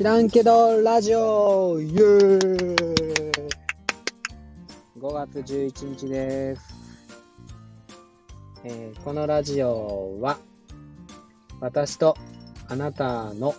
[0.00, 2.76] 知らんけどラジオイエーイ
[4.98, 6.74] !5 月11日です、
[8.64, 10.38] えーこのラジオは
[11.60, 12.16] 私と
[12.68, 13.54] あなたの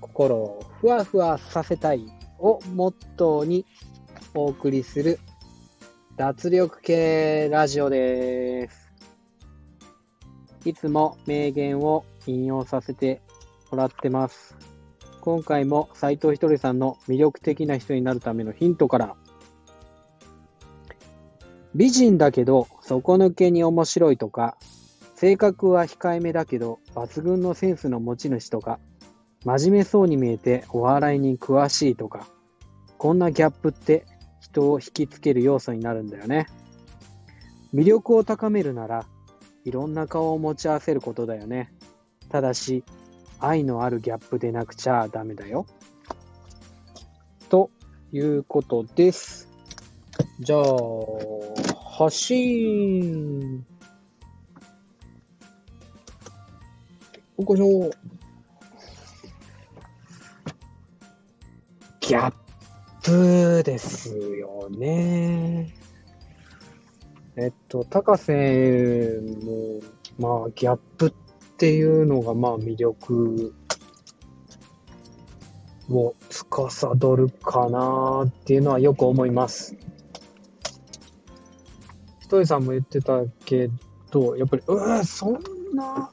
[0.00, 2.06] 心をふわふわさせたい
[2.38, 3.66] をモットーに
[4.32, 5.20] お送りする
[6.16, 8.90] 脱力系ラジオです。
[10.64, 13.20] いつも名言を引用させて
[13.70, 14.61] もらってます。
[15.22, 19.14] 今回も斉藤ひとりさんの魅力的な人になるためのヒントから。
[21.76, 24.56] 美人だけど底抜けに面白いとか、
[25.14, 28.80] 性格は控えめだけど抜群のセンスの持ち主とか、
[29.44, 32.26] 真面目そうに見えてお笑いに詳しいとか、
[32.98, 34.04] こんなギャップって
[34.40, 36.48] 人を引きつける要素になるんだよね。
[37.72, 39.06] 魅力を高めるなら、
[39.64, 41.72] いろんな顔を持ち合わせることだよね。
[42.28, 42.82] ただし、
[43.44, 45.66] 愛のあるギャップでなくちゃダメだよ。
[47.48, 47.70] と
[48.12, 49.48] いうことです。
[50.38, 50.62] じゃあ、
[51.98, 53.66] 発信。
[57.36, 57.90] よこしょ。
[62.00, 62.34] ギャッ
[63.02, 65.74] プですよね。
[67.34, 69.80] えっと、高瀬も、
[70.40, 71.31] まあ、ギャップって
[71.62, 73.54] ていうのが、まあ、魅力
[75.88, 79.76] を司るかなっていうのはよく思います。
[82.18, 83.70] ひとりさんも言ってたけ
[84.10, 85.38] ど、やっぱり、うわ、そん
[85.72, 86.10] な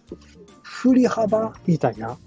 [0.61, 2.19] 振り幅みたいな。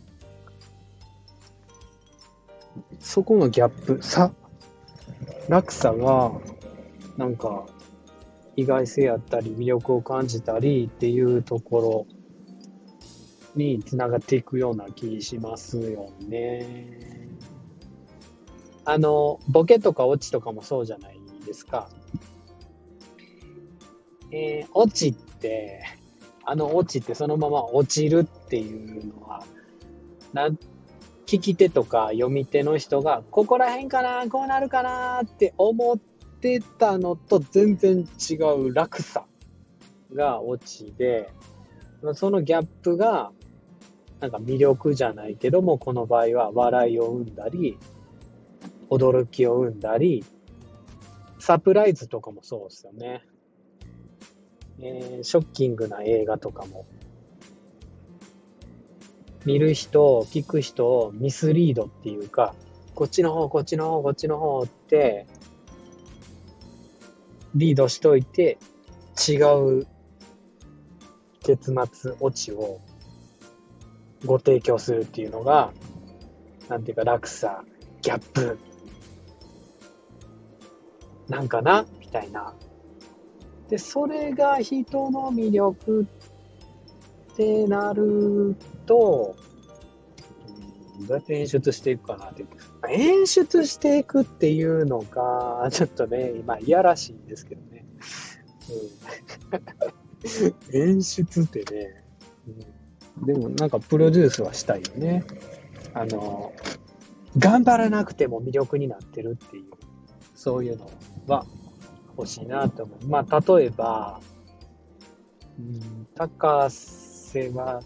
[2.99, 4.33] そこのギャップ、差、
[5.49, 6.33] 落差が、
[7.17, 7.67] なんか、
[8.57, 12.22] 意外性やったり、魅力を感じたりっていうところ
[13.55, 17.29] につながっていくような気しますよね。
[18.85, 21.89] あの、ボケとかオチとかもそうじゃないですか。
[24.31, 25.83] えー、オチって、
[26.45, 29.45] あのオチってそのまま落ちるっていうのは、
[30.33, 30.49] な
[31.27, 39.27] 聞き手とか読み手の人が、ここら辺かな、こうなるかなって思ってたのと全然違う落差
[40.15, 41.31] がオチで、
[42.15, 43.33] そのギャップが、
[44.23, 47.77] なんか魅力じゃないけども、この場合は笑いを生んだり、
[48.89, 50.25] 驚きを生んだり、
[51.41, 53.25] サプライズとかもそうですよね。
[54.79, 56.87] えーショッキングな映画とかも。
[59.45, 62.55] 見る人、聞く人をミスリードっていうか、
[62.95, 65.27] こっちの方、こっちの方、こっちの方って、
[67.57, 68.59] リードしといて、
[69.29, 69.39] 違
[69.81, 69.89] う
[71.41, 72.81] 結末、オチを
[74.25, 75.73] ご提供するっていうのが、
[76.69, 77.65] なんていうか、落差、
[78.03, 78.59] ギャップ、
[81.29, 82.55] なんかなみたいな。
[83.69, 86.07] で、それが人の魅力
[87.33, 88.57] ってなる
[88.87, 89.37] と、
[91.07, 92.45] どうやって演出していくかなって。
[92.91, 97.87] 演出していくっていうのが、ちょっとね、今、いやらしいんですけどね。
[100.73, 102.02] うん、 演出ってね、
[103.19, 105.25] でもなんかプロデュースはしたいよね。
[105.95, 106.53] あの、
[107.39, 109.65] 頑張らなくても魅力になってるっていう、
[110.35, 110.91] そういうの
[111.27, 111.47] は
[112.17, 113.07] 欲しいなと思う。
[113.07, 114.21] まあ、例えば、
[115.59, 117.83] うん、高瀬は、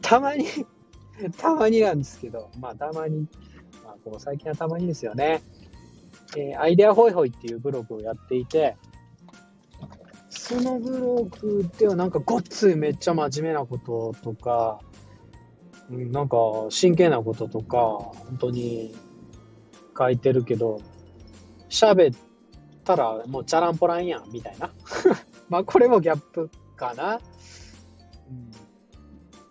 [0.00, 0.46] たまに、
[1.38, 3.28] たまになんですけど、まあ、たまに、
[3.84, 5.42] まあ、こう最近はたまにですよね。
[6.36, 8.76] えーアイデアホイホイっていうブログをやっていて、
[10.44, 14.78] そのブログではなんかごっついめっちゃ真面目なこととか、
[15.90, 16.36] うんなんか
[16.68, 18.94] 真剣なこととか、本当に
[19.96, 20.82] 書いてるけど、
[21.70, 22.18] 喋っ
[22.84, 24.70] たらもうチャランポランやん、みたいな。
[25.48, 27.20] まあこれもギャップかな。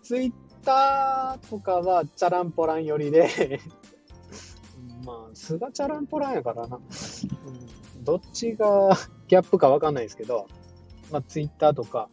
[0.04, 0.32] ツイッ
[0.64, 3.58] ターとかはチャランポラン寄りで、
[5.04, 6.78] まあ、素がチャランポランやからな。
[8.04, 10.46] どっちがギャップかわかんないですけど、
[11.10, 12.08] まあツイッターとか、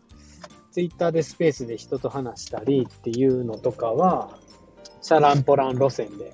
[0.71, 4.37] ツイッターでスペースで人と話したりっていうのとかは、
[5.01, 6.33] チャランポラン路線で、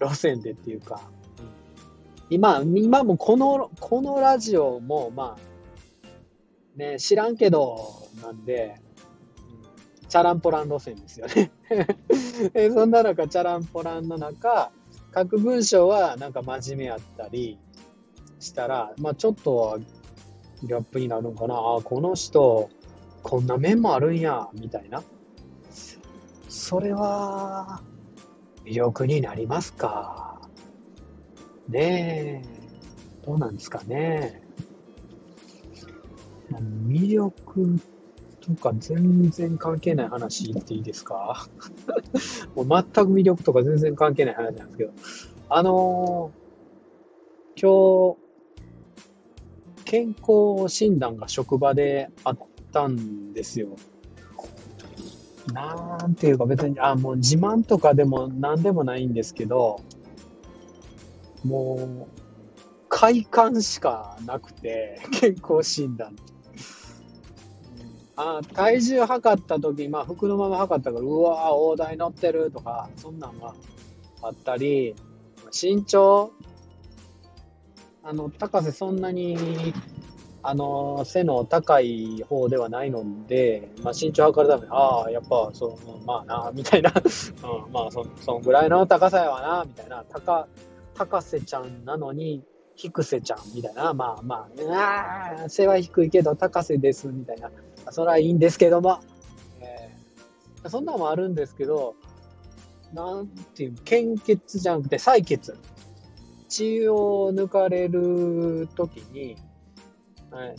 [0.00, 1.00] 路線でっていうか、
[2.30, 8.80] 今、今もこの、このラジオも、まあ、ね、知らんけど、なんで、
[10.08, 11.50] チャランポラン路線ですよね。
[12.54, 14.70] えそんな中、チャランポランの中、
[15.14, 17.58] 書く文章はなんか真面目やったり
[18.38, 19.78] したら、まあちょっとは
[20.62, 21.54] ギャップになるのかな。
[21.54, 22.70] あこの人、
[23.22, 25.02] こんな面もあるんや、みたいな。
[26.48, 27.82] それは、
[28.64, 30.40] 魅力になりますか
[31.68, 34.42] ねえ、どうなんですかね。
[36.50, 37.78] 魅力
[38.40, 41.46] とか全然関係ない話言っていいですか
[42.56, 44.92] もう全く魅力とか全然関係ない話なんですけど、
[45.50, 48.27] あのー、今日、
[49.88, 52.38] 健康診断が職場であっ
[52.72, 53.70] たんですよ。
[55.54, 59.80] なんていうか別に、あ、もう自慢とかでも何でもないんですけど、
[61.42, 62.20] もう、
[62.90, 66.14] 快感しかなくて、健康診断。
[68.16, 73.54] あ体重測った時、まあ服のまま測ったから、うわ大台乗ってるとか、そんなんが
[74.20, 74.94] あったり、
[75.50, 76.32] 身長
[78.08, 79.36] あの、高瀬そんなに
[80.42, 90.48] あの、背の高い方ではないので、まあ、身長測るために、ああ、やっぱ、そう、まあな、みたいな、 うん、まあそ、そんぐらいの高さやわな、みたいな、高、
[90.94, 92.42] 高瀬ちゃんなのに、
[92.76, 97.50] 低瀬ちゃん、みたいな、まあまあ、あ背は低いけど高瀬です、みたいな、
[97.90, 99.00] それはいいんですけども、
[99.60, 101.94] えー、そんなのもあるんですけど、
[102.94, 105.58] なんていう、献血じゃなくて採血。
[106.48, 109.36] 血を抜かれるときに、
[110.30, 110.56] はい。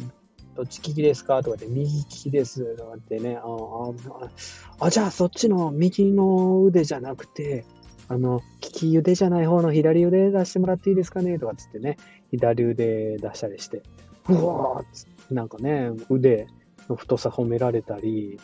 [0.56, 1.42] どっち利きですか？
[1.42, 7.66] とかって、右利きですとかってね、ああ、じゃあそっちの右の腕じゃなくて、
[8.10, 11.40] あの、利き腕じゃない方の左腕出してもらっていいですかね？
[11.40, 11.98] とかつってね、
[12.32, 13.84] 左腕出したりして、
[14.28, 16.48] うわーつなんかね、腕
[16.90, 18.40] の太さ褒められたり、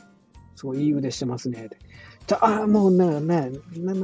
[0.56, 1.68] すごいいい腕してますね。
[1.70, 1.80] じゃ
[2.40, 3.52] あ、もうね、ね、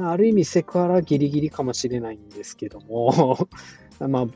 [0.02, 3.48] ある意味セクハラギリギリかもしれないんですけども、
[4.08, 4.26] まあ、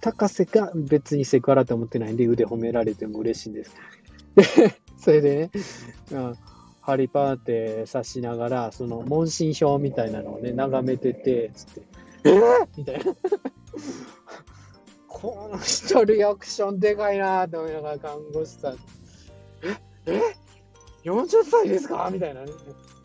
[0.00, 3.74] 高瀬が別にセクハラって思ってないんで腕褒められても嬉しいんです。
[4.36, 4.44] で、
[4.98, 5.50] それでね、
[6.12, 6.36] うん、
[6.80, 11.82] ハリパーって刺しながら、その問診票みたいなのをね、眺めてて、つって、
[12.24, 13.04] えー、みたいな。
[15.08, 18.74] この人リアクションでかいなって思いながら看護師さん、
[19.64, 19.76] え？
[20.06, 20.20] え
[21.04, 22.08] ?40 歳ですか？
[22.12, 22.52] みたいなね。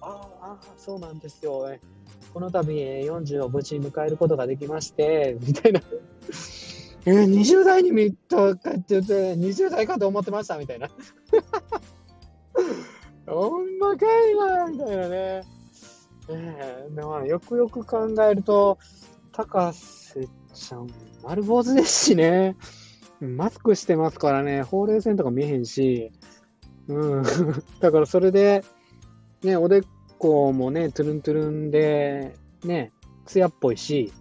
[0.05, 1.69] ああ、そうなんですよ。
[2.33, 5.81] この度40を無事迎えることができまして、みたいな。
[7.05, 10.89] えー、20代に見たかって言って、20代かと思ってましたみたいな。
[13.27, 15.43] ほんまかいなみたいなね。
[16.29, 18.77] えー、でもよくよく考えると、
[19.31, 20.87] 高瀬ちゃん、
[21.23, 22.55] 丸坊主ですしね。
[23.19, 26.11] マスクしてますからね、ほうれい線とか見えへんし、
[26.87, 27.23] うん。
[27.79, 28.63] だからそれで、
[29.43, 29.81] ね、おで
[30.23, 32.33] こもね、トゥルントゥルンで、
[32.63, 32.93] ね、
[33.25, 34.13] 艶っぽいし、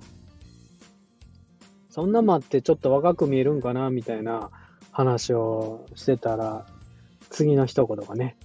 [1.90, 4.50] そんなもあってちょっと若く見えるんかなみたいな
[4.90, 6.66] 話をしてたら、
[7.30, 8.36] 次の一言がね、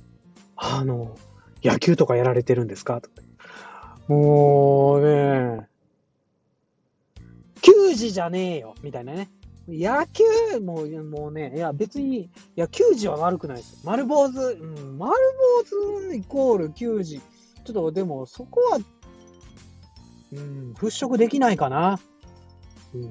[0.55, 1.17] あの、
[1.63, 3.01] 野球とかやられてるんですか？
[3.01, 3.09] と
[4.07, 5.67] もうね、
[7.63, 9.29] 球児じゃねえよみたいなね。
[9.67, 10.23] 野球
[10.59, 15.15] もう、もうね、いや別に、いや、球児は悪くないです丸坊主、うん、丸
[16.05, 17.19] 坊主イコール球児。
[17.67, 18.79] ちょっとでもそこは、
[20.31, 21.99] うん、払拭できないかな。
[22.93, 23.03] うん。
[23.03, 23.07] い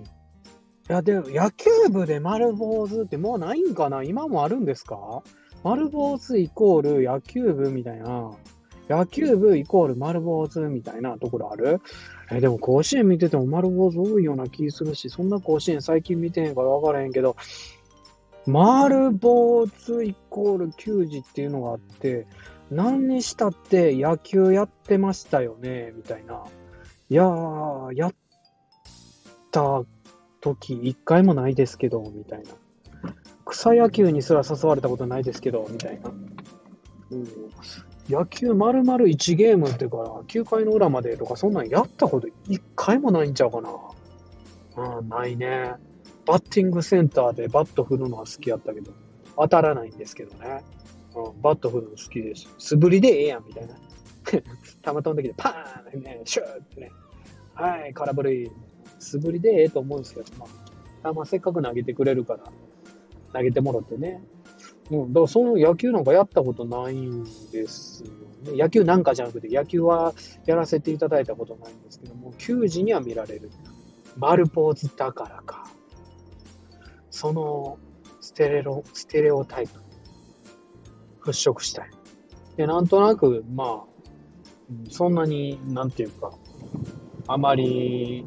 [0.88, 4.03] や、でも、野球部で丸坊主ってもうないんかな？
[4.03, 5.23] 今もあるんですか？
[5.62, 8.31] 丸坊主イコール野球部みたいな。
[8.89, 11.81] 野球部イコール丸坊主みたいなところある？
[12.31, 17.36] え、でも甲子園見てても丸坊主多いような気するし、そんな甲子園最近見てへんから分からへんけど、
[18.46, 22.29] 丸坊主イコール球児っていうのがあって、
[22.70, 26.44] 何にしたって野球やってましたよね、みたいな。
[27.08, 28.15] いやー、やっ
[29.53, 29.85] た
[30.41, 32.51] 時一回もないですけど、みたいな。
[33.44, 36.11] 草野球にすら誘われたことないですけど、みたいな。
[37.11, 37.27] うん、
[38.08, 43.70] 野球丸々1ゲームってから、9回の裏までとか、そんなんやったこと一回もないんちゃうかな。
[44.99, 45.75] うん、ないね。
[46.27, 48.93] バッティングセンターでバット振るのは好きやったけど、
[49.37, 50.65] 当たらないんですけどね。
[51.43, 52.49] バット振るの好きです。
[52.58, 53.75] 素振りでええやん、みたいな。
[54.27, 54.41] 球
[54.82, 56.93] 飛んできて、パーンね、シューってね。
[57.55, 58.51] はい、空振り。
[58.99, 60.46] 素振りでええと思うんですけど、ま
[61.03, 62.44] あ、まあ、せっかく投げてくれるから、
[63.32, 64.23] 投げてもらってね。
[64.91, 68.11] うん、だからその野球なんかやったことないんですよ
[68.53, 68.58] ね。
[68.58, 73.51] 野球なんかじゃなくて、野球はやらせていただいたことないんですけども、球児には見られる。
[74.17, 75.70] 丸ポーズだからか。
[77.11, 77.79] その
[78.20, 79.81] ステレオ、ステレオタイプ、
[81.27, 81.91] 払拭したい。
[82.56, 83.97] で、なんとなく、まあ、
[84.91, 86.33] そんなに、なんていうか、
[87.29, 88.25] あまり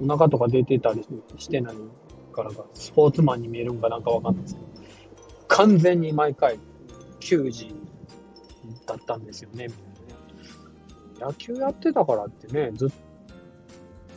[0.00, 1.04] お腹とか出てたり
[1.38, 1.76] してない
[2.32, 4.66] からか、スポーツマンに見えるんかなんかわかんないですけど、
[5.48, 6.58] 完全に毎回、
[7.20, 7.74] 球児
[8.86, 10.00] だったんですよね、みたいなね。
[11.20, 12.90] 野球やってたからってね、ずっ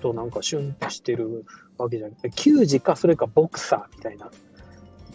[0.02, 1.46] となんかシュンとしてる
[1.78, 4.32] わけじゃなくて、球児か、それかボクサーみたいな、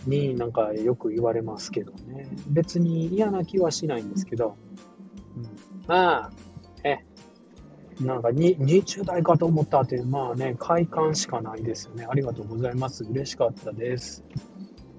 [0.09, 2.29] になんかよく言われますけどね。
[2.49, 4.57] 別に嫌な気はしないんですけど、
[5.37, 5.45] うん、
[5.87, 6.31] まあ、
[6.85, 6.99] え、
[8.01, 12.07] なんかに20代かと思ったって、まあね、快感しかないですよね。
[12.09, 13.05] ありがとうございます。
[13.05, 14.25] 嬉しかったです。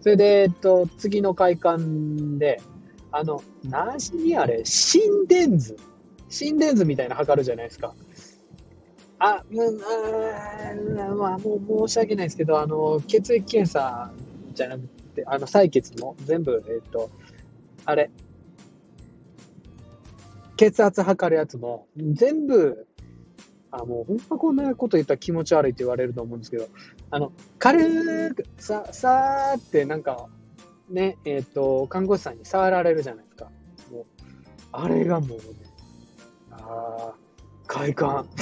[0.01, 2.61] それで、えっと、次の快感で、
[3.11, 3.97] あの、何
[4.37, 5.77] あれ、心電図。
[6.29, 7.95] 心電図みたいな測るじゃないですか。
[9.19, 9.79] あ、うん、
[11.01, 14.11] あまあ、もう申し訳ないですけど、あの、血液検査
[14.59, 14.81] じゃなく
[15.15, 17.09] て、あの、採血も全部、えっと、
[17.85, 18.11] あれ、
[20.57, 22.85] 血圧測るやつも、全部、
[23.71, 26.67] あ、もうほんまこんなこと言ったら気持ち悪いって言われると思うんですけど、
[27.11, 30.27] あの、軽く、さ、さーってなんか、
[30.89, 33.49] ね、えっ、ー、と、看護師さんに触られるじゃないですか。
[33.91, 34.05] もう、
[34.73, 35.43] あれがもうね、
[36.51, 37.15] ああ、
[37.67, 38.27] 快感。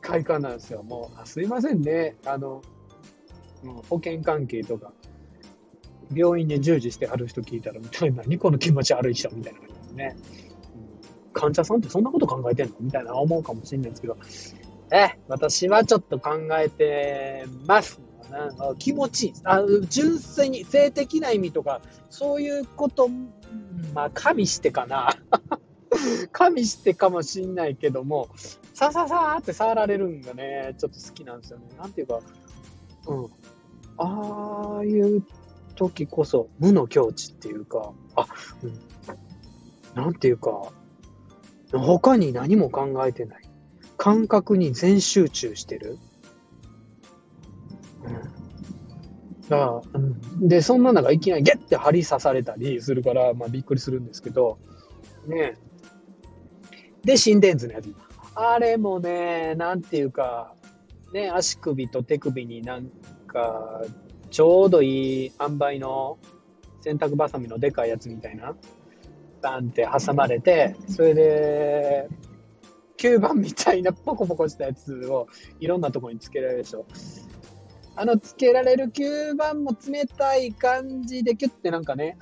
[0.00, 0.82] 快感なんですよ。
[0.82, 2.16] もう、すいませんね。
[2.24, 2.62] あの、
[3.88, 4.92] 保険関係とか、
[6.14, 7.80] 病院で従事してはる人聞いたら、
[8.12, 10.16] 何この気持ち悪い人みたいな感じでね。
[11.32, 12.74] 患者さんってそんなこと考えてんの？
[12.80, 14.16] みたいな思うかもしれないですけど、
[14.92, 18.00] え、私はちょっと考えてます。
[18.78, 19.32] 気持ちいい。
[19.44, 21.80] あ純粋に性的な意味とか、
[22.10, 23.08] そういうこと、
[23.94, 25.10] まあ、加味してかな。
[26.32, 28.28] 加味してかもしんないけども、
[28.74, 31.66] さささーって触られるんがね、ちょっと好きなんですよね。
[31.78, 32.20] なんていうか、
[33.06, 33.28] うん。
[33.96, 35.24] ああいう
[35.74, 38.26] 時こそ無の境地っていうか、あ、
[38.62, 38.80] うん。
[39.94, 40.72] なんていうか、
[41.72, 43.42] 他に何も考えてない。
[43.96, 45.98] 感覚に全集中してる。
[49.48, 54.58] だうん、で、そんな中いきなりゲッて針刺されたりするから、まあびっくりするんですけど、
[55.26, 55.56] ね
[57.02, 57.94] で、心電図のやつ。
[58.34, 60.54] あれもね、なんていうか、
[61.12, 62.90] ね、足首と手首になん
[63.34, 63.82] か、
[64.30, 66.18] ちょうどいい塩梅の
[66.80, 68.56] 洗濯バサミのでかいやつみたいな、
[69.42, 72.08] バンって挟まれて、それで、
[72.96, 75.26] 吸盤みたいなポコポコしたやつを
[75.60, 76.86] いろんなとこにつけられるでしょ。
[77.96, 82.16] あの、つけられる吸盤も冷たい感じで、キュッてなんかね、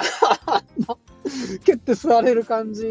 [1.65, 2.83] キュッて座れる感じ。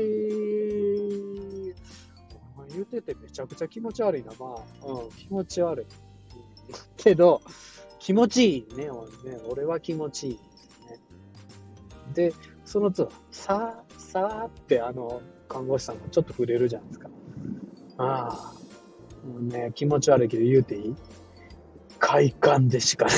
[2.74, 4.32] 言うててめちゃくちゃ気持ち悪いな。
[4.40, 5.86] まあ、うん、気持ち悪い。
[6.98, 7.42] けど、
[8.02, 8.90] 気持ちいいね。
[8.90, 11.00] 俺ね俺は気持ちいいですね。
[12.14, 12.34] で、
[12.66, 17.10] その次、さー、さーってあの、看護師さんがちょっと触れるじゃないですか。
[17.98, 18.54] あ
[19.24, 20.96] あ、もうね、気持ち悪いけど言うていい？
[22.00, 23.16] 快感でしかない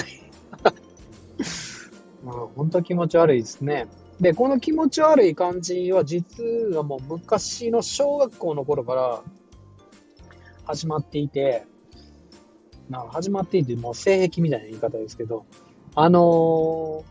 [2.26, 3.88] まあ、本当気持ち悪いですね。
[4.20, 6.44] で、この気持ち悪い感じは実
[6.76, 9.24] はもう昔の小学校の頃から
[10.66, 11.66] 始まっていて、
[12.90, 15.46] な始まっていて、もう性癖みたいな言い方ですけど、
[15.96, 17.04] あのー、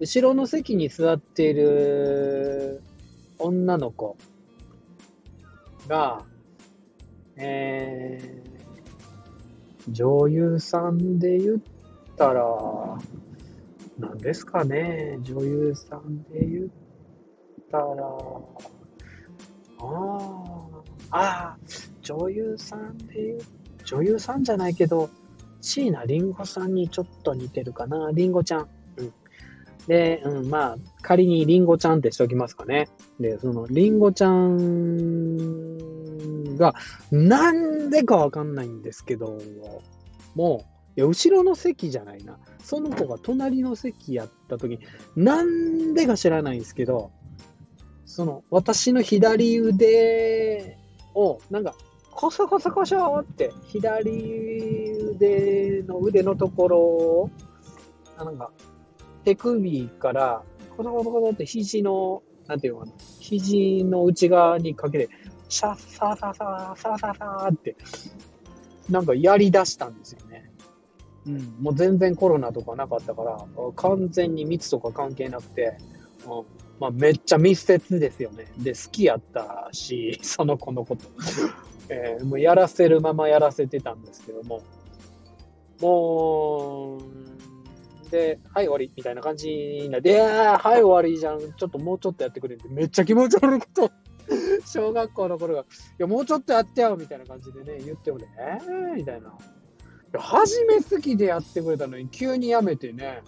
[0.00, 2.82] 後ろの席に座っている
[3.38, 4.16] 女の子
[5.88, 6.24] が、
[7.36, 11.58] えー、女優さんで言っ
[12.16, 12.44] たら、
[13.98, 16.68] 何ですかね、女優さんで言っ
[17.70, 17.84] たら、
[19.82, 19.84] あ
[21.10, 21.56] あ、ああ、
[22.02, 23.40] 女優さんで言う、
[23.90, 25.10] 女優さんじゃないけど、
[25.60, 28.68] 椎名林檎さんにちょっと似てるかな、林檎ちゃん。
[28.96, 29.12] うん。
[29.88, 32.88] で、うん、まあ、仮に林檎ちゃんってしておきますかね。
[33.18, 36.74] で、その林檎ちゃんが、
[37.10, 39.38] なんでかわかんないんですけど、
[40.36, 40.64] も
[40.96, 42.38] う、いや、後ろの席じゃないな。
[42.62, 44.78] その子が隣の席やった時に、
[45.16, 47.10] なんでか知らないんですけど、
[48.06, 50.78] その、私の左腕
[51.14, 51.74] を、なんか、
[52.20, 54.10] コソコソコショって、左
[55.14, 57.30] 腕の腕のところを、
[58.18, 58.50] なんか、
[59.24, 60.42] 手首から、
[60.76, 65.08] コソコソコソって肘の、なんていうのかな、肘の内側にかけて、
[65.48, 67.74] シャッサーサーサーサーサーサーって、
[68.90, 70.52] なんかやり出したんですよね。
[71.26, 73.46] うん、もう全然コロナとかなかったから、
[73.76, 75.78] 完全に密とか関係なくて、
[76.26, 76.44] うん
[76.80, 78.52] まあ、めっちゃ密接ですよね。
[78.58, 81.04] で、好きやったし、その子のこと。
[81.90, 84.62] えー、もうやらせるままやらせてたんですけども、
[85.80, 91.40] もう、で、はい、終わり、みたいな感じになって、いやはい、終わりじゃん。
[91.40, 93.90] ちょっともうちょっとやってくれって、めっちゃ気持ち悪いこと
[94.66, 95.64] 小学校の頃が、い
[95.98, 99.36] や、もうちょっとやってよみたいな感じでね、言ってもね、えーみたいな。
[100.18, 103.22] 初め好きでやってくれたのに、急にやめてね、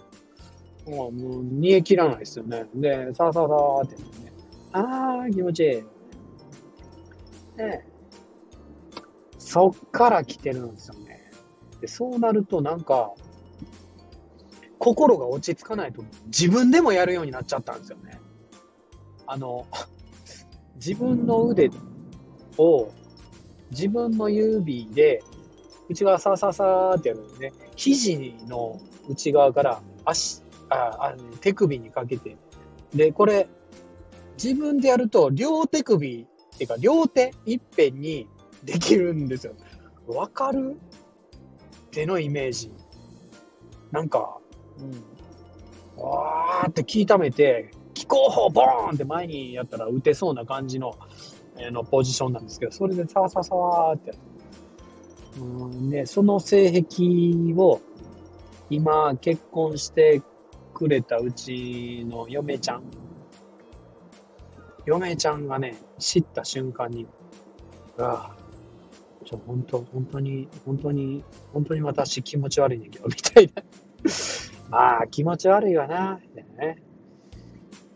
[0.85, 2.65] もう、もう煮え切らないですよね。
[2.75, 4.33] で、さあさあさあってね、
[4.73, 5.83] あー、気持ちいい。
[7.57, 7.85] ね、
[9.53, 11.29] そっから来てるんですよね。
[11.79, 13.13] で、そうなるとなんか、
[14.79, 18.19] 心が落ち着かないと自分でもやるようになっちゃったんですよね。
[19.27, 19.67] あの、
[20.77, 21.69] 自分の腕
[22.57, 22.89] を
[23.69, 25.21] 自分の指で
[25.87, 27.53] 内側さーさーさーってやるんですね。
[27.75, 32.37] 肘の内側から足、ああ手首にかけて。
[32.95, 33.47] で、これ、
[34.43, 36.23] 自分でやると両手首
[36.55, 38.27] っていうか両手いっぺんに
[38.63, 39.53] できるんですよ。
[40.07, 40.77] わかる？
[41.91, 42.71] 手のイメージ。
[43.91, 44.37] なんか、
[44.79, 46.03] うん。
[46.03, 50.97] わーって気ためて、気候法ボーンって前にやったら打てそうな感じの、
[51.57, 54.13] えー、のポジションなんですけど、それでサワサワサワーって
[55.39, 57.03] うんで、その性癖
[57.55, 57.81] を
[58.69, 60.21] 今結婚して
[60.73, 62.83] くれたうちの嫁ちゃん。
[64.85, 67.07] 嫁ちゃんがね、知った瞬間に、
[67.97, 68.42] ああ、
[69.23, 73.63] ちょ、本当本当に、本当に、本当に私気持ち悪いねんけど、みたいな。
[74.69, 76.19] まあ、気持ち悪いわな、
[76.57, 76.83] ね。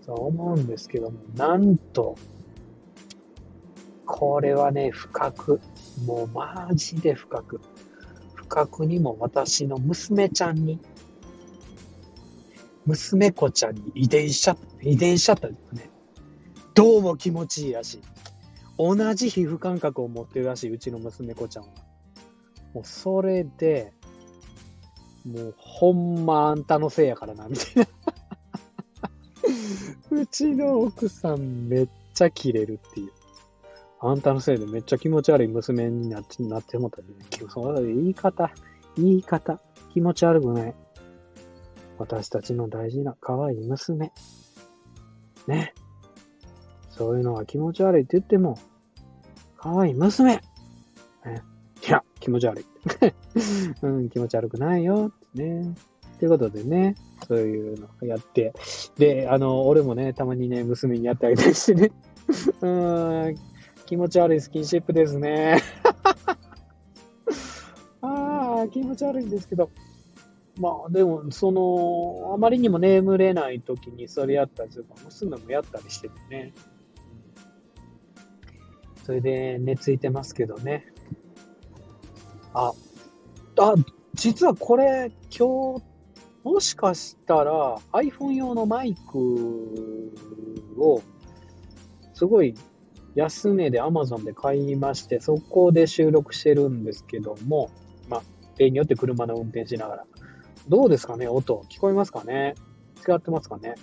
[0.02, 2.16] そう思うんですけども、なんと、
[4.06, 5.60] これはね、深く、
[6.06, 7.60] もうマジで深く、
[8.34, 10.80] 深くにも私の娘ちゃんに、
[12.86, 15.90] 娘子ちゃんに遺伝しちゃった、遺伝しちゃったんですね。
[16.74, 18.02] どうも気持ちいいらしい。
[18.78, 21.70] 同じ皮膚感覚を持ってるらしい、うちの娘子ちゃんは。
[22.74, 23.94] もうそれで、
[25.26, 27.88] もうほんまあんたのせいやからな、みたいな。
[30.22, 33.12] うちの奥さんめっちゃキレるっていう。
[34.00, 37.08] あんたのせいでめっちゃ気持ち悪い娘になってなってもったね。
[37.50, 38.52] その言い方、
[38.96, 39.60] 言い方、
[39.94, 40.76] 気持ち悪くない。
[41.98, 44.12] 私たちの大事な可愛い娘。
[45.48, 45.74] ね。
[46.90, 48.60] そういうのは気持ち悪いって言っても、
[49.58, 50.42] 可愛い娘。
[51.86, 52.66] いや、気持ち悪い。
[53.82, 55.12] うん、気持ち悪くないよ。
[55.14, 55.76] ってね。
[56.20, 56.96] ということでね、
[57.28, 58.54] そういうのをやって。
[58.98, 61.92] で、あの、俺もね、たまにね、娘にやってあげたりしてね。
[62.62, 62.68] う
[63.30, 63.36] ん、
[63.86, 65.62] 気持ち悪いスキンシップですね。
[68.02, 69.70] ああ、気持ち悪いんですけど。
[70.60, 76.54] まあ、でも、その、あまりにも眠れない時にそれやったりするか娘もやったりしててね。
[79.08, 80.86] それで寝ついてますけどね。
[82.54, 82.74] あ、
[83.58, 83.74] あ、
[84.16, 85.84] 実はこれ、今日、
[86.44, 90.12] もしかしたら iPhone 用のマイク
[90.78, 91.02] を、
[92.14, 92.54] すごい
[93.16, 97.70] 安値で Amazon で買いまして、そこで収録してるんですけども、
[98.10, 98.24] まあ、
[98.58, 100.06] 例によって車の運転しながら。
[100.68, 101.64] どうですかね音。
[101.70, 102.56] 聞こえますかね？
[103.08, 103.76] 違ってますかね？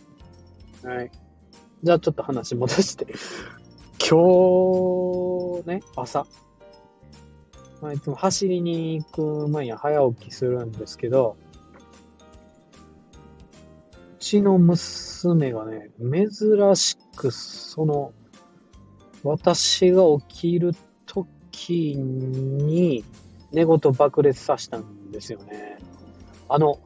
[0.82, 1.10] はい。
[1.82, 3.06] じゃあちょっと話戻して
[4.06, 6.26] 今日ね、朝。
[7.80, 11.38] まあ、いつも走りに行く前に早起きするんですけど、
[14.14, 18.12] うちの娘がね、珍しくその
[19.22, 20.72] 私が起きる
[21.06, 23.04] ときに
[23.52, 25.78] 寝言爆裂させたんですよね。
[26.50, 26.78] あの、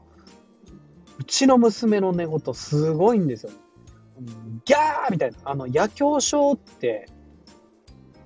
[1.18, 3.52] うちの娘の寝言すごいんですよ。
[4.64, 5.38] ギャーみたいな。
[5.44, 7.09] あの、夜狂症って、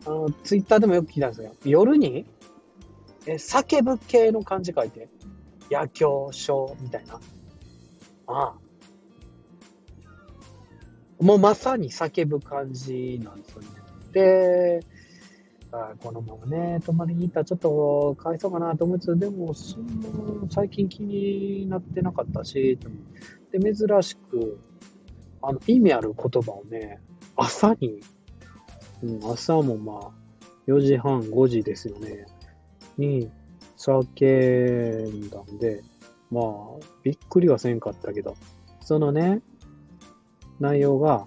[0.07, 1.55] あの、ツイッターでもよく聞いたんですよ。
[1.65, 2.27] 夜に、
[3.27, 5.09] え、叫ぶ系の漢字書いて、
[5.71, 7.21] 夜狂症みたいな。
[8.27, 8.55] ああ。
[11.21, 13.69] もうまさに叫ぶ感じなんですよね。
[14.13, 14.81] で、
[15.71, 22.79] あこのままね、泊まりに行ったらちょっとかわいそうかなと思いつつ、でも、そんな最近気になってなかったし、
[23.53, 24.59] で、珍しく、
[25.43, 27.01] あの、意味ある言葉をね、
[27.37, 28.01] 朝に、
[29.03, 30.11] うん、朝もまあ、
[30.67, 32.27] 4時半、5時ですよね、
[32.97, 33.31] に、
[33.77, 35.83] 叫んだんで、
[36.31, 36.45] まあ、
[37.03, 38.37] びっくりはせんかったけど、
[38.81, 39.43] そのね、
[40.61, 41.27] 内容が、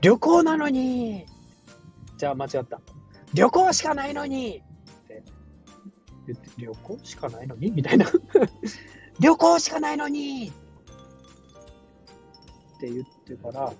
[0.00, 1.26] 旅行なのに
[2.18, 2.80] じゃあ間違った。
[3.32, 4.62] 旅行しかないのに
[6.32, 7.70] 言って、旅行しかないのに？
[7.72, 8.06] みたいな。
[9.20, 10.52] 旅行しかないのに
[12.76, 13.72] って言ってから、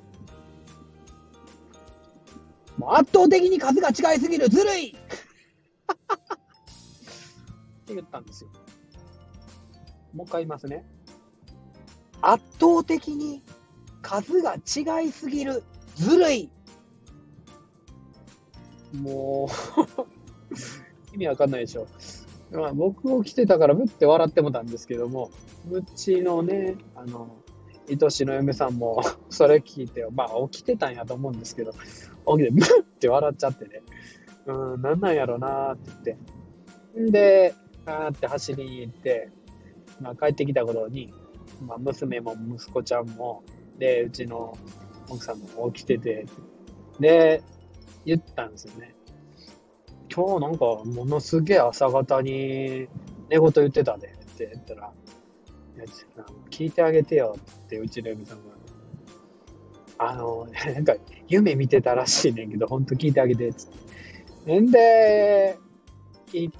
[2.76, 4.92] もう圧倒的に数が違いすぎるずるいっ
[7.86, 8.50] て言ったんですよ。
[10.12, 10.84] もう一回言いますね。
[12.20, 13.42] 圧倒的に
[14.02, 15.62] 数が違いすぎる
[15.94, 16.50] ずるい
[18.92, 21.86] もう 意味わかんないでしょ。
[22.50, 25.30] まあ、僕を着てたから、ぶって笑ってもたんですけども、
[25.70, 27.36] うちのね、あの、
[27.90, 33.82] 愛しの嫁さんも それ聞いて、まあ起きてたんやと思うんですけど、起きて、ムッって笑っちゃってね、
[34.46, 36.16] うん、なんなんやろなーって
[36.94, 37.00] 言って。
[37.00, 37.54] んで、
[37.86, 39.30] あーって走りに行って、
[40.00, 41.12] まあ帰ってきた頃に、
[41.60, 43.42] まあ娘も息子ちゃんも、
[43.78, 44.56] で、うちの
[45.08, 46.26] 奥さんも起きてて、
[47.00, 47.42] で、
[48.04, 48.94] 言ったんですよね。
[50.18, 52.88] 今日なんかものすげえ朝方に
[53.28, 54.92] 寝言言ってたでって言ったら、
[56.50, 58.58] 聞いてあげてよってうちの嫁さんが。
[59.98, 60.96] あの、なんか
[61.28, 63.70] 夢見てたらしいねんけど、ほんと聞いてあげてっつっ
[64.44, 64.60] て。
[64.60, 65.56] んで、
[66.26, 66.52] 聞い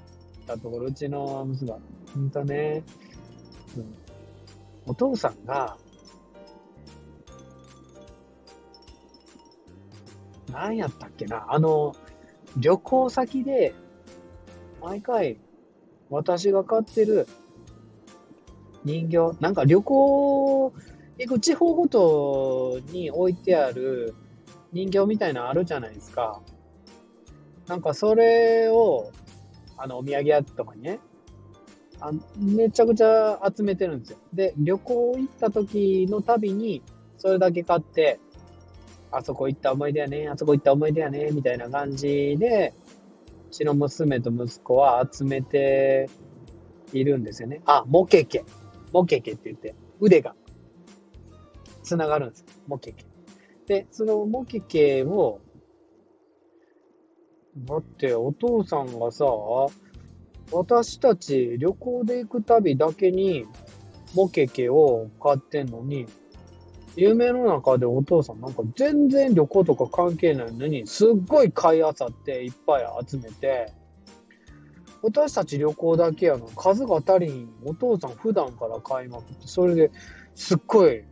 [0.47, 1.79] たところ、うちの娘は、
[2.15, 2.85] ほんとね、
[3.77, 3.95] うん、
[4.87, 5.77] お父さんが、
[10.53, 11.97] 何やったっけな、あの、
[12.57, 13.75] 旅行先で、
[14.81, 15.39] 毎回、
[16.11, 17.27] 私が買ってる
[18.85, 20.73] 人形、なんか旅行
[21.19, 24.15] 行く地方ごとに置いてある
[24.73, 26.41] 人形みたいなのあるじゃないですか。
[27.67, 29.11] なんかそれを、
[29.77, 31.01] あの、お土産屋とかにね、
[32.01, 34.19] あめちゃくちゃ集めてるんですよ。
[34.33, 36.83] で、旅行行った時のたびに、
[37.19, 38.21] それだけ買って、
[39.11, 42.75] あそこ行った思い出やね、あそこ行った思い出やね、みたいな感じで、
[43.49, 46.09] うちの娘と息子は集めて
[46.93, 47.61] いるんですよね。
[47.65, 48.45] あ、モケケ。
[48.93, 50.35] モケケって言って、腕が
[51.83, 52.45] 繋がるんです。
[52.67, 53.07] モケケ。
[53.67, 55.41] で、そのモケケを、
[57.57, 59.25] だってお父さんがさ、
[60.53, 63.47] 私たち旅行で行くたびだけに
[64.15, 66.07] モケケを買ってんのに、
[66.97, 73.73] 夢の中でお父さんなんか全然旅行とか関係ないのに、すっごい買いあさっていっぱい集めて、
[75.03, 77.51] 私たち旅行だけやの数が足りん。
[77.65, 79.91] お父さん普段から買いまくって、それで
[80.35, 81.05] すっごい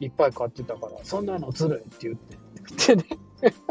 [0.00, 2.96] いっぱい買ってたから、そんなのずるいって言って。
[2.96, 3.04] でね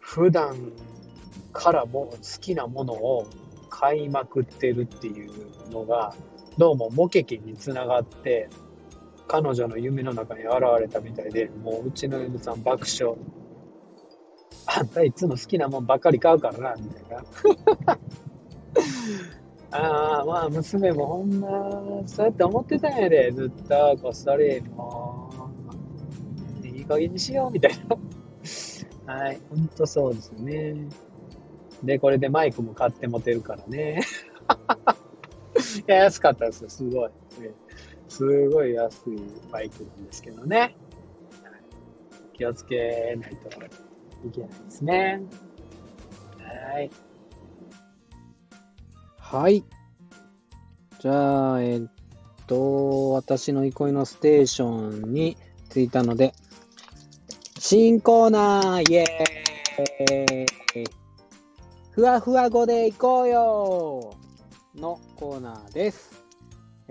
[0.00, 0.72] 普段
[1.52, 3.26] からも好きなものを
[3.68, 5.30] 買いまくってるっていう
[5.70, 6.14] のが、
[6.58, 8.48] どうもモケケにつながって、
[9.32, 13.16] 彼女の夢の中に現れたみたいで、もううちの M さん爆笑。
[14.66, 17.24] あんたいつも好きなもんばっかり買うからな、みたいな。
[19.78, 25.30] ああ、まあ娘もほんま、そうやって思ってたんやで、ずっとこっそり、も
[26.62, 27.72] う、いい加減にしよう、みたい
[29.06, 29.14] な。
[29.14, 30.88] はい、ほんとそうですね。
[31.82, 34.02] で、これでマイクも買って持てるからね。
[35.88, 37.10] 安かったですよ、すごい。
[38.12, 39.16] すごい安い
[39.50, 40.76] バイクなんですけどね。
[42.34, 43.48] 気をつけないと
[44.28, 45.22] いけないですね。
[46.38, 46.90] はい。
[49.16, 49.64] はい。
[50.98, 51.82] じゃあ、えっ
[52.46, 55.38] と、私の憩いのステーションに
[55.70, 56.34] 着いたので、
[57.58, 60.84] 新コーナーイェーイ
[61.92, 64.14] ふわふわ語で行こうよ
[64.74, 66.21] のコーナーです。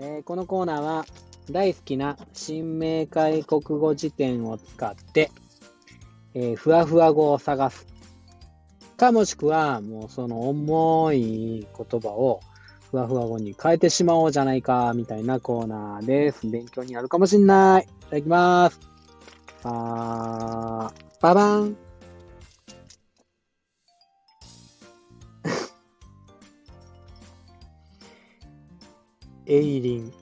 [0.04, 1.06] えー、このコーナーは
[1.48, 5.30] 大好きな新明解国語辞典を使って、
[6.34, 7.86] えー、ふわふわ語を探す。
[8.96, 12.40] かもしくは、もうその重い言葉を
[12.90, 16.48] ふわふわ語に変えてしまおうじゃないか、みたいなコーナーです。
[16.48, 17.84] 勉強になるかもしんない。
[17.84, 18.80] いただきます。
[19.62, 21.76] あー、ババン。
[29.46, 30.12] エイリン。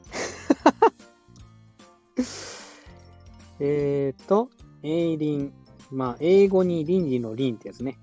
[3.61, 4.49] えっと、
[4.83, 5.53] エイリン。
[5.91, 7.99] まあ、英語に倫理の倫ってやつね。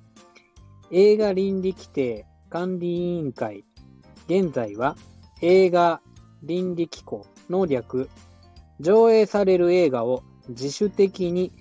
[0.92, 3.66] 映画倫理規定管理委員会。
[4.28, 4.96] 現在は
[5.42, 6.02] 映画
[6.44, 8.10] 倫理機構の略。
[8.80, 11.52] 上映される映画を自主的に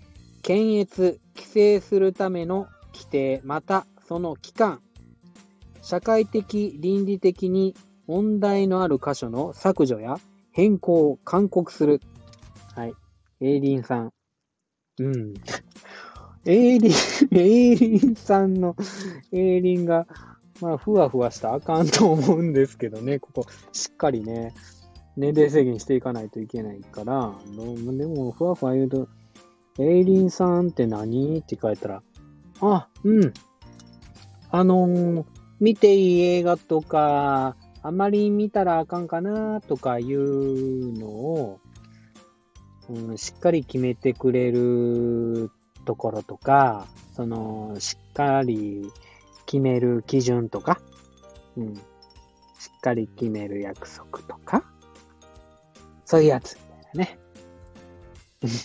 [0.43, 4.83] 検閲、規制するための規定、またその期間。
[5.81, 7.75] 社会的、倫理的に
[8.07, 10.19] 問題のある箇所の削除や
[10.53, 12.01] 変更を勧告する。
[12.75, 12.95] はい。
[13.41, 14.13] エイリンさん。
[15.01, 15.35] うん。
[16.47, 16.93] エイリン、
[17.37, 18.77] エイリンさんの、
[19.33, 20.07] エイリンが、
[20.61, 24.55] まあ、ふわふわしたらあかんと思うんですけどね、ここ、しっかりね、
[25.17, 29.09] 年齢制限していかないといけないから、でも、ふわふわ言うと、
[29.79, 31.41] エイリンさんって何？
[31.41, 32.03] って書いたら、
[32.61, 33.33] あ、うん。
[34.51, 35.25] あのー、
[35.61, 37.57] 見ていい映画とか、
[37.87, 41.61] あまり見たらあかんかなとかいうのを、
[42.89, 45.53] うん、しっかり決めてくれる
[45.85, 48.91] ところとか、その、しっかり
[49.47, 50.81] 決める基準とか、
[51.57, 51.81] うん、し
[52.77, 54.65] っかり決める約束とか、
[56.05, 56.61] そういうやつ、み
[56.93, 57.19] たいなね。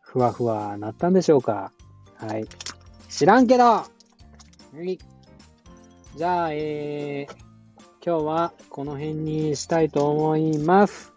[0.00, 1.72] ふわふわなったんでしょうか
[2.14, 2.46] はい。
[3.08, 3.88] 知らんけどは
[4.80, 4.96] い。
[6.16, 7.49] じゃあ、えー、
[8.02, 11.12] 今日はこの辺にしたいと思います。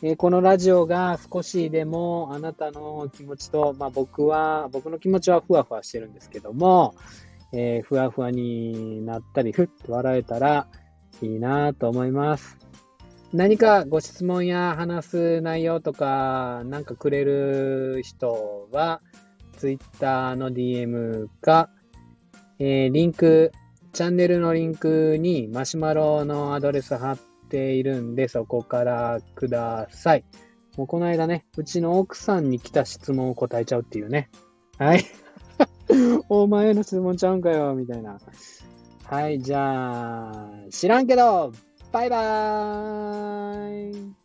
[0.00, 6.94] え、このラジオが少しでもあなたの気持ちと、まあ、僕は、僕の気持ちはふわふわしてるんですけども、
[7.52, 10.68] えー、ふわふわになったり、ふっと笑えたら
[11.20, 12.58] いいなと思います。
[13.32, 19.00] 何かご質問や話す内容とか、なんかくれる人は、
[19.56, 21.70] Twitter の DM か、
[22.60, 23.50] えー、リンク、
[23.94, 30.24] チャンネルのリンクにマシュマロのアドレス貼っているんで、そこからください。
[30.76, 34.30] もうこの間ね、うちの奥さんに来た質問を答えちゃうっていうね。
[34.78, 35.04] はい。
[36.28, 38.18] お前の質問ちゃうんかよ、みたいな。
[39.04, 41.52] はい、じゃあ、知らんけど、
[41.92, 44.23] バイバーイ